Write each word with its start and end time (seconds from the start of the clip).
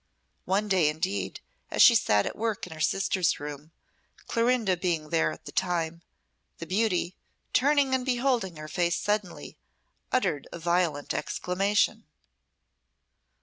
One 0.45 0.67
day, 0.67 0.89
indeed, 0.89 1.41
as 1.69 1.83
she 1.83 1.93
sat 1.93 2.25
at 2.25 2.35
work 2.35 2.65
in 2.65 2.73
her 2.73 2.79
sister's 2.79 3.39
room, 3.39 3.71
Clorinda 4.25 4.75
being 4.75 5.09
there 5.11 5.31
at 5.31 5.45
the 5.45 5.51
time, 5.51 6.01
the 6.57 6.65
beauty, 6.65 7.15
turning 7.53 7.93
and 7.93 8.03
beholding 8.03 8.55
her 8.55 8.67
face 8.67 8.97
suddenly, 8.97 9.59
uttered 10.11 10.47
a 10.51 10.57
violent 10.57 11.13
exclamation. 11.13 12.05